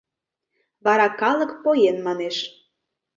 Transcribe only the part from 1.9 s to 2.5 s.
манеш...